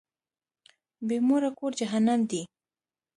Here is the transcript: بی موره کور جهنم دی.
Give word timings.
بی 1.07 1.17
موره 1.27 1.49
کور 1.57 1.71
جهنم 1.79 2.19
دی. 2.29 2.41